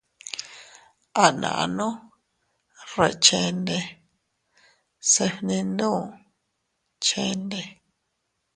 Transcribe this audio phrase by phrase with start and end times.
[1.23, 1.87] A nannu
[2.93, 3.77] reʼe chende
[5.11, 6.01] se fninduu
[7.05, 7.61] chende.